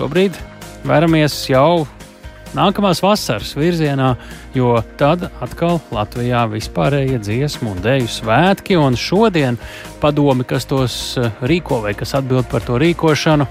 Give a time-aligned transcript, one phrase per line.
[0.00, 0.36] šobrīd
[0.88, 1.84] veramies jau
[2.56, 4.14] nākamās vasaras virzienā,
[4.56, 9.60] jo tad atkal Latvijā vispārējie dziesmu un dēļu svētki, un šodien
[10.00, 13.46] padomi, kas tos eh, rīko vai kas atbild par to rīkošanu,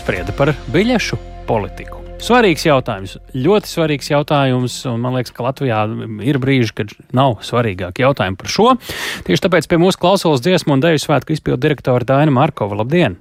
[0.00, 2.02] sprieda par biļešu politiku.
[2.20, 5.86] Svarīgs jautājums, ļoti svarīgs jautājums, un man liekas, ka Latvijā
[6.26, 8.68] ir brīži, kad nav svarīgāk jautājumi par šo.
[9.24, 12.82] Tieši tāpēc pie mūsu klausulas dziesmu un dēļu svētku izpildu direktora Daina Markova.
[12.82, 13.20] Labdien!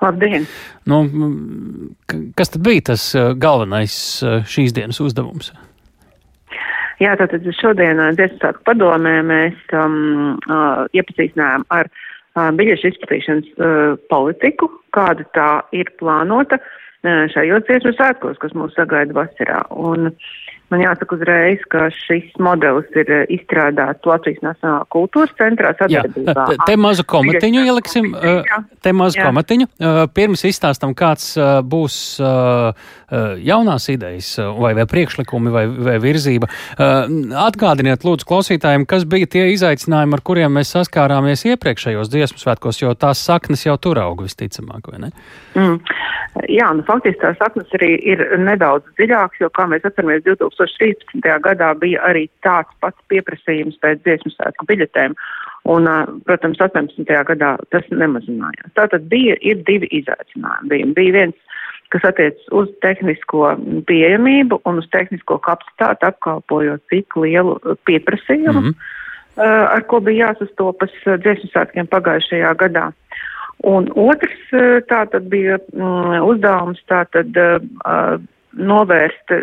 [0.00, 0.46] Labdien!
[0.88, 1.02] Nu,
[2.38, 5.52] kas tad bija tas uh, galvenais uh, šīs dienas uzdevums?
[7.00, 13.96] Jā, tātad šodien uh, svētku padomē mēs um, uh, iepazīstinājām ar uh, biļešu izplatīšanas uh,
[14.12, 16.60] politiku, kāda tā ir plānota.
[16.60, 16.76] Uh,
[17.32, 19.62] šajos dziesmu svētkos, kas mūs sagaida vasarā.
[19.72, 20.10] Un
[20.72, 26.46] man jāsaka uzreiz, ka šis modelis ir izstrādāts Latvijas Nacionālā kultūras centrā sadarbībā.
[26.54, 28.10] Jā, te mazu komatiņu ieliksim,
[28.82, 29.28] te mazu jā.
[29.28, 29.68] komatiņu.
[30.16, 31.32] Pirms izstāstam, kāds
[31.70, 31.98] būs
[33.50, 36.50] jaunās idejas vai, vai priekšlikumi vai, vai virzība.
[37.46, 42.94] Atgādiniet lūdzu klausītājiem, kas bija tie izaicinājumi, ar kuriem mēs saskārāmies iepriekšējos dziesmu svētkos, jo
[42.94, 45.12] tās saknes jau tur aug visticamāk, vai ne?
[45.58, 45.80] Mm.
[46.50, 50.22] Jā, nu faktiski tās saknes arī ir nedaudz dziļākas, jo, kā mēs atceramies,
[50.60, 51.42] 2013.
[51.44, 55.16] gadā bija arī tāds pats pieprasījums pēc dziesmu svētku biļetēm,
[55.72, 55.88] un,
[56.28, 57.04] protams, 18.
[57.32, 58.74] gadā tas nemazinājās.
[58.78, 60.70] Tātad bija, ir divi izaicinājumi.
[60.72, 61.58] Bija, bija viens,
[61.90, 63.54] kas attiec uz tehnisko
[63.88, 69.46] pieejamību un uz tehnisko kapacitāti, apkalpojot cik lielu pieprasījumu, mm -hmm.
[69.76, 72.90] ar ko bija jāsastopas dziesmu svētkiem pagājušajā gadā.
[73.66, 74.52] Un otrs
[74.88, 77.36] tā tad bija mm, uzdevums tā tad
[78.56, 79.34] novērst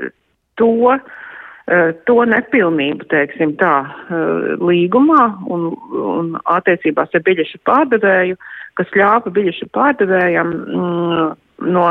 [0.61, 5.69] to, uh, to nepilnību, teiksim tā, uh, līgumā un,
[6.03, 8.39] un attiecībās ar biļešu pārdevēju,
[8.79, 11.29] kas ļāva biļešu pārdevējam mm,
[11.73, 11.85] no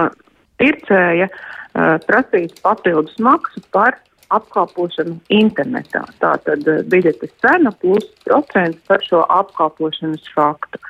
[0.62, 3.98] pircēja uh, prasīt papildus maksu par
[4.34, 6.02] apkalpošanu internetā.
[6.22, 10.80] Tātad biļetes cena plus procents par šo apkalpošanas faktu.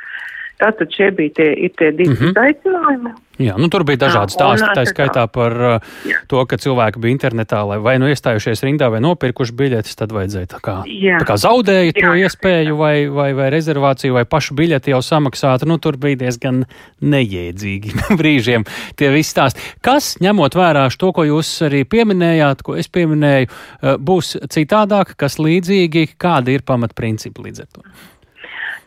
[0.57, 2.31] Tātad šie bija tie, tie divi mm -hmm.
[2.33, 3.15] izaicinājumi.
[3.37, 5.89] Jā, nu tur bija dažādi stāsti, tā skaitā par uh,
[6.31, 10.49] to, ka cilvēki bija internetā, lai vai nu iestājušies rindā vai nopirkuši biļetes, tad vajadzēja
[10.55, 11.19] tā kā, jā.
[11.21, 12.79] tā kā zaudēja to jā, iespēju jā.
[12.81, 15.69] vai, vai, vai rezervāciju vai pašu biļeti jau samaksāt.
[15.69, 16.65] Nu, tur bija diezgan
[17.05, 18.65] neiedzīgi brīžiem
[18.97, 19.61] tie visi stāsti.
[19.85, 25.37] Kas, ņemot vērā to, ko jūs arī pieminējāt, ko es pieminēju, uh, būs citādāk, kas
[25.37, 27.85] līdzīgi, kādi ir pamatprincipi līdz ar to?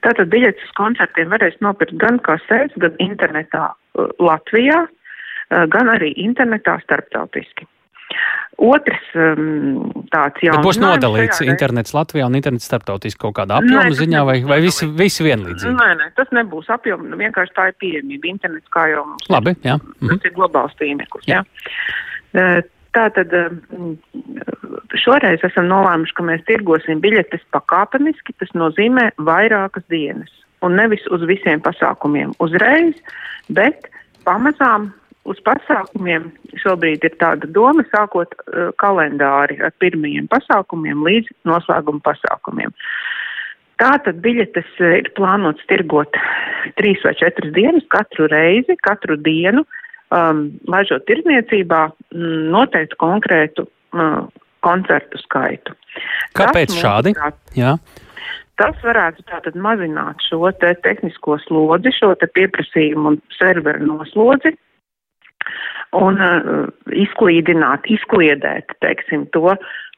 [0.06, 6.14] Tātad biļetes uz koncertiem varēs nopirkt gan kasēs, gan internetā uh, Latvijā, uh, gan arī
[6.24, 7.68] internetā starptautiski.
[8.59, 10.64] Otrs um, tāds jauns.
[10.66, 15.24] Būs nodalīts internets Latvijā un internets starptautiski kaut kādā apjoma ziņā vai, vai visi, visi
[15.28, 15.76] vienlīdzīgi?
[15.78, 18.34] Nē, nē, tas nebūs apjoma, nu, vienkārši tā ir pieejamība.
[18.34, 19.30] Internets kā jau mums.
[19.32, 19.78] Labi, jā.
[19.78, 20.12] Mhm.
[20.12, 21.46] Tas ir globāls tīmeklis, jā.
[22.36, 22.50] jā.
[22.98, 23.92] Tātad um,
[24.98, 30.32] šoreiz esam nolēmuši, ka mēs tirgosim biļetes pakāpeniski, tas nozīmē vairākas dienas.
[30.66, 32.98] Un nevis uz visiem pasākumiem uzreiz,
[33.54, 33.88] bet
[34.26, 34.90] pamazām
[35.30, 36.32] uz pasākumiem
[36.64, 42.74] šobrīd ir tāda doma sākot uh, kalendāri ar pirmajiem pasākumiem līdz noslēguma pasākumiem.
[43.80, 46.18] Tātad biļetes uh, ir plānots tirgot
[46.82, 49.62] trīs vai četras dienas katru reizi, katru dienu.
[49.62, 49.78] Uh,
[50.16, 51.81] um, laižot tirdzniecībā,
[52.16, 54.22] mm, noteiktu konkrētu uh,
[54.66, 55.75] koncertu skaitu.
[56.38, 57.16] Kāpēc tas, šādi?
[57.58, 57.75] Jā.
[58.59, 64.56] Tas varētu tātad mazināt šo te tehnisko slodzi, šo te pieprasījumu un serveru noslodzi
[65.96, 69.56] un uh, izklīdināt, izkliedēt, teiksim, to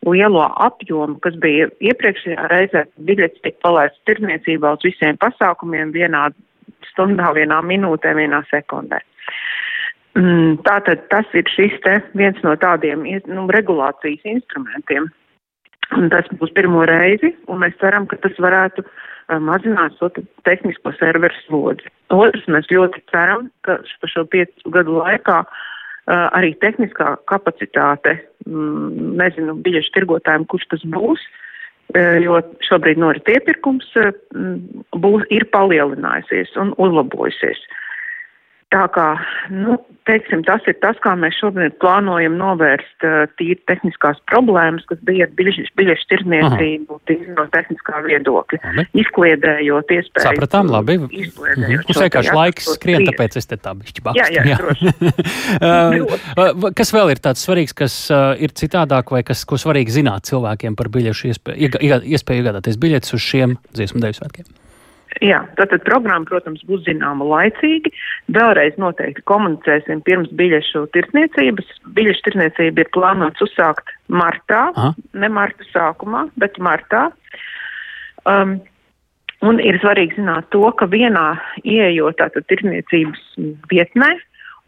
[0.07, 6.29] lielo apjomu, kas bija iepriekšējā reizē, biļets tika palaists tirniecībā uz visiem pasākumiem vienā
[6.91, 9.01] stundā, vienā minūtē, vienā sekundē.
[9.01, 9.70] Mm,
[10.67, 15.07] tātad tas ir šis te viens no tādiem nu, regulācijas instrumentiem.
[15.95, 18.83] Un tas būs pirmo reizi, un mēs ceram, ka tas varētu
[19.43, 20.09] mazināt šo
[20.47, 21.87] tehnisko serveru slodzi.
[22.11, 25.43] Otrs, mēs ļoti ceram, ka pa šo piecu gadu laikā
[26.07, 28.17] arī tehniskā kapacitāte,
[28.47, 31.23] mm, nezinu, biļešu tirgotājiem, kurš tas būs,
[32.23, 33.87] jo šobrīd norit iepirkums,
[34.95, 37.59] būs, ir palielinājusies un uzlabojusies.
[37.59, 37.81] Uh,
[38.71, 39.05] Tā kā,
[39.51, 39.75] nu,
[40.07, 45.27] teiksim, tas ir tas, kā mēs šobrīd plānojam novērst uh, tīri tehniskās problēmas, kas bija
[45.27, 48.85] ar biļešu, biļešu tirniecību, tīri no tehniskā viedokļa, labi.
[49.03, 50.23] izkliedējot iespēju.
[50.23, 50.97] Sapratām, labi.
[51.01, 51.83] Mhm.
[51.83, 54.23] Mums vienkārši laiks skrien, tāpēc es te tā bišķi bakstu.
[54.23, 55.11] Jā, jā, jā.
[55.59, 60.31] uh, kas vēl ir tāds svarīgs, kas uh, ir citādāk vai kas, ko svarīgi zināt
[60.31, 61.75] cilvēkiem par biļešu iespēju,
[62.07, 64.60] iespēju iegādāties biļetes uz šiem dziesmu deju svētkiem?
[65.19, 67.91] Jā, tātad programma, protams, būs zināma laicīgi.
[68.31, 71.67] Vēlreiz noteikti komunicēsim pirms biļešu tirsniecības.
[71.97, 74.93] Biļešu tirsniecība ir plānots uzsākt martā, Aha.
[75.19, 77.09] ne marta sākumā, bet martā.
[78.23, 78.61] Um,
[79.43, 81.33] un ir svarīgi zināt to, ka vienā
[81.65, 83.25] ieejot tātad tirsniecības
[83.73, 84.13] vietnē,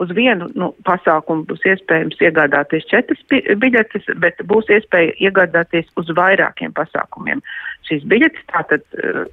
[0.04, 6.76] uz vienu nu, pasākumu būs iespējams iegādāties četras biļetes, bet būs iespēja iegādāties uz vairākiem
[6.78, 7.44] pasākumiem.
[7.88, 9.24] Šīs biļetes tātad, uh,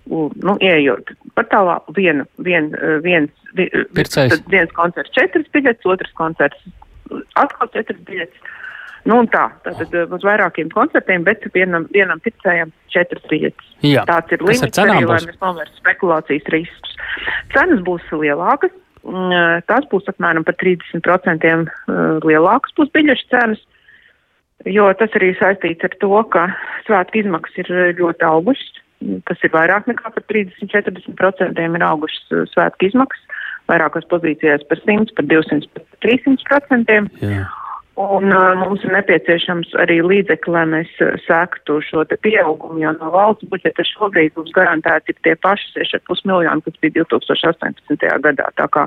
[0.47, 4.39] nu, ieejot portālā, viena, vien, uh, viens, Pircais.
[4.51, 6.67] viens koncerts četras biļetes, otrs koncerts
[7.41, 8.57] atkal četras biļetes.
[9.09, 13.73] Nu un tā, tātad uh, uz vairākiem koncertiem, bet vienam, vienam pircējam četras biļetes.
[13.87, 14.05] Jā.
[14.09, 16.97] Tāds ir arī, lai mēs novērstu spekulācijas riskus.
[17.55, 18.75] Cenas būs lielākas,
[19.71, 23.63] tās būs apmēram par 30% uh, lielākas būs biļešu cenas,
[24.69, 26.47] jo tas arī saistīts ar to, ka
[26.87, 28.77] svētku izmaksas ir ļoti augušas.
[29.25, 33.39] Tas ir vairāk nekā par 30-40% ir augušas svētku izmaksas,
[33.71, 37.01] vairākās pozīcijās par 100, par 200, par 300%.
[37.25, 37.47] Jā.
[38.01, 40.93] Un uh, mums ir nepieciešams arī līdzekļi, lai mēs
[41.27, 46.25] sektu šo te pieaugumu, jo no valsts budžeta šobrīd mums garantēti ir tie paši 6,5
[46.31, 48.09] miljoni, kas bija 2018.
[48.25, 48.49] gadā.
[48.57, 48.87] Tā kā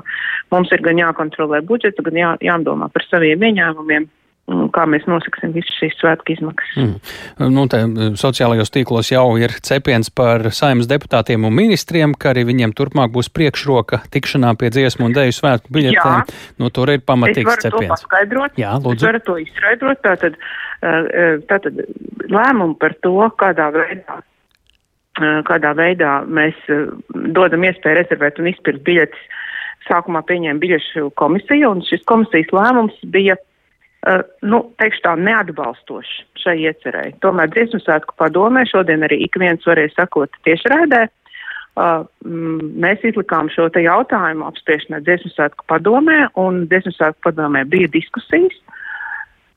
[0.50, 4.10] mums ir gan jākontrolē budžetu, gan jā, jādomā par saviem ieņēmumiem
[4.44, 6.74] kā mēs nosaksim visas šīs svētku izmaksas.
[6.76, 7.52] Mm.
[7.54, 7.80] Nu, te,
[8.20, 13.30] sociālajos tīklos jau ir cepiens par saimnes deputātiem un ministriem, ka arī viņiem turpmāk būs
[13.32, 16.34] priekšroka tikšanā pie dziesmu un dēļu svētku biļetēm.
[16.60, 17.88] Nu, tur ir pamatīgs es cepiens.
[17.88, 18.60] To paskaidrot.
[18.60, 19.00] Jā, lūdzu.
[19.00, 20.02] Es varu to izskaidrot.
[20.04, 20.36] Tātad,
[21.48, 21.80] tātad
[22.28, 24.20] lēmumu par to, kādā veidā
[25.46, 26.56] kādā veidā mēs
[27.36, 29.26] dodam iespēju rezervēt un izpirkt biļetes.
[29.86, 33.44] Sākumā pieņēma biļešu komisija, un šis komisijas lēmums bija uh,
[34.04, 37.14] Uh, nu, teikšu tā, neatbalstoši šai iecerēji.
[37.24, 41.06] Tomēr dziesmu svētku padomē šodien arī ik viens varēja sakot tiešraidē.
[41.74, 42.04] Uh,
[42.84, 48.58] mēs izlikām šo te jautājumu apspriešanai dziesmu svētku padomē, un dziesmu svētku padomē bija diskusijas.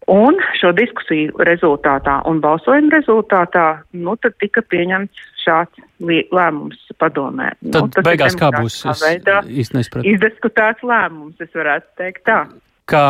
[0.07, 3.65] Un šo diskusiju rezultātā un balsojuma rezultātā,
[3.99, 7.49] nu, tika pieņemts šāds lēmums padomē.
[7.67, 8.79] Tad nu, beigās kā būs?
[8.93, 10.07] Es īsti nesapratu.
[10.07, 12.45] Izdiskutēts lēmums, es varētu teikt tā
[12.87, 13.03] ka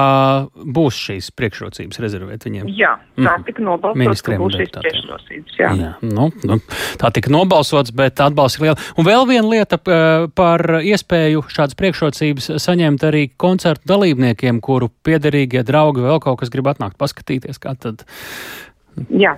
[0.54, 2.70] būs šīs priekšrocības rezervēt viņiem.
[2.74, 3.46] Jā, tā mm.
[3.46, 5.58] tika nobalsots, ka būs šīs priekšrocības.
[5.60, 5.72] Jā.
[5.78, 6.58] Jā, nu, nu,
[7.02, 8.78] tā tika nobalsots, bet atbalsts ir liela.
[8.98, 9.80] Un vēl viena lieta
[10.38, 16.72] par iespēju šādas priekšrocības saņemt arī koncertu dalībniekiem, kuru piederīgie draugi vēl kaut kas grib
[16.74, 18.08] atnākt paskatīties, kā tad.
[19.14, 19.36] Jā,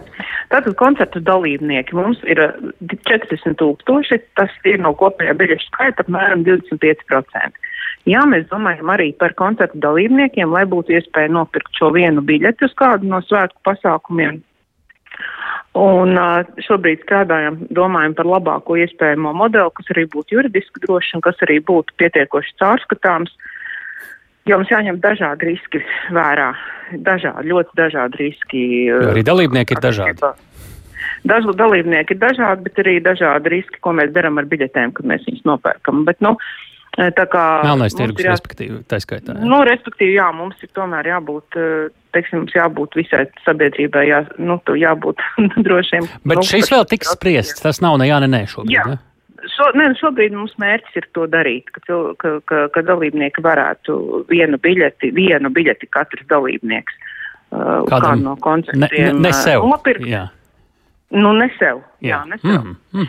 [0.53, 2.39] tātad koncertu dalībnieki mums ir
[2.79, 7.67] 40 tūkstoši, tas ir no kopējā biļešu skaita apmēram 25%.
[8.09, 12.75] Jā, mēs domājam arī par koncertu dalībniekiem, lai būtu iespēja nopirkt šo vienu biļeti uz
[12.79, 14.39] kādu no svētku pasākumiem.
[15.77, 16.17] Un
[16.65, 21.59] šobrīd strādājam, domājam par labāko iespējamo modeli, kas arī būtu juridiski drošs un kas arī
[21.65, 23.35] būtu pietiekoši caurskatāms.
[24.49, 25.83] Jo mums jāņem dažādi riski
[26.15, 26.53] vērā.
[27.05, 28.63] Dažādi, ļoti dažādi riski.
[28.87, 30.31] Jo arī dalībnieki ir dažādi.
[31.29, 35.27] Dažu dalībnieki ir dažādi, bet arī dažādi riski, ko mēs darām ar biļetēm, kad mēs
[35.27, 36.01] viņus nopērkam.
[36.07, 39.35] Bet, nu, uh, Tā kā Melnais tirgus, jā, respektīvi, tā skaitā.
[39.37, 39.47] Jā.
[39.47, 41.57] Nu, respektīvi, jā, mums ir tomēr jābūt,
[42.15, 45.21] teiksim, mums jābūt visai sabiedrībai, jā, nu, jābūt
[45.67, 46.09] drošiem.
[46.25, 48.87] Bet nu, šis vēl tiks spriests, tas nav ne jā, ne nē šobrīd, jā.
[48.89, 48.99] Ne?
[49.53, 54.59] Šo, ne, šobrīd mums mērķis ir to darīt, ka, ka, ka, ka dalībnieki varētu vienu
[54.59, 59.63] biļeti, vienu biļeti katrs dalībnieks uh, kādu no koncertiem ne, ne, ne sev.
[59.69, 60.03] nopirkt.
[60.09, 60.25] Jā.
[61.15, 61.85] Nu, ne sev.
[61.99, 62.21] Jā.
[62.23, 63.07] Mm, mm.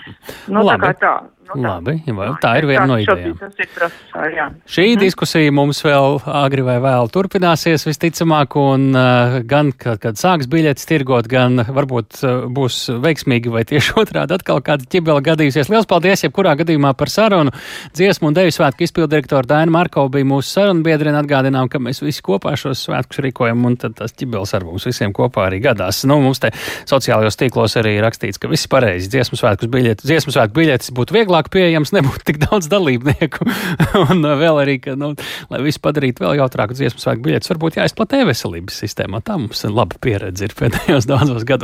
[0.51, 0.83] Nu, Labi.
[0.83, 1.13] tā kā tā.
[1.51, 1.71] Nu, tā.
[1.81, 1.95] Labi,
[2.43, 3.35] tā ir viena no idejām.
[3.39, 5.01] Procesā, Šī mm.
[5.01, 10.87] diskusija mums vēl agri vai vēl turpināsies visticamāk, un uh, gan, kad, kad sāks biļetes
[10.87, 15.71] tirgot, gan varbūt uh, būs veiksmīgi vai tieši otrādi atkal kāda ķibela gadījusies.
[15.73, 17.55] Liels paldies, jebkurā gadījumā par sarunu.
[17.99, 21.23] Dziesmu un deju svētku izpildirektora Daina Markova bija mūsu sarunbiedrina.
[21.25, 25.15] Atgādinām, ka mēs visi kopā šos svētkus rīkojam, un tad tas ķibeles ar mums visiem
[25.17, 26.05] kopā arī gadās.
[26.09, 26.53] Nu, mums te
[26.89, 29.11] sociālajos tīklos arī rakstīts, ka viss pareizi.
[29.13, 33.47] Dziesmu svētkus biļetes, dziesmu svētku biļetes būtu vieglāk pieejams, nebūtu tik daudz dalībnieku.
[34.07, 35.13] un uh, vēl arī, ka, nu,
[35.53, 39.23] lai visu padarītu vēl jautrāku dziesmu svētku biļetes, varbūt jāizplatē veselības sistēmā.
[39.27, 41.59] Tā mums laba pieredze ir pēdējos daudzos gados.